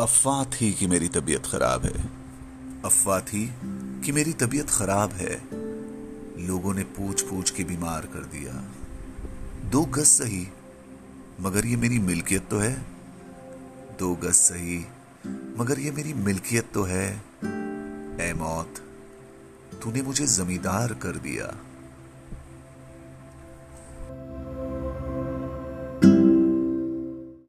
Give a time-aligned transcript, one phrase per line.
[0.00, 2.10] अफवाह थी कि मेरी तबीयत खराब है।
[2.84, 3.54] अफवाह थी
[4.04, 5.48] कि मेरी तबीयत खराब है।
[6.46, 8.64] लोगों ने पूछ पूछ के बीमार कर दिया।
[9.70, 10.48] दो गज सही,
[11.40, 12.86] मगर ये मेरी मिल्कियत तो है।
[13.98, 14.86] दो गज सही,
[15.58, 17.24] मगर ये मेरी मिल्कियत तो है।
[18.20, 18.74] ए मौत,
[19.82, 21.56] तूने मुझे जमींदार कर दिया।